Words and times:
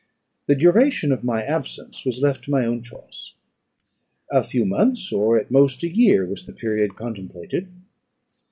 The 0.47 0.55
duration 0.55 1.11
of 1.11 1.23
my 1.23 1.43
absence 1.43 2.05
was 2.05 2.23
left 2.23 2.45
to 2.45 2.49
my 2.49 2.65
own 2.65 2.81
choice; 2.81 3.33
a 4.31 4.43
few 4.43 4.65
months, 4.65 5.13
or 5.13 5.37
at 5.37 5.51
most 5.51 5.83
a 5.83 5.89
year, 5.95 6.25
was 6.25 6.43
the 6.47 6.53
period 6.53 6.95
contemplated. 6.95 7.67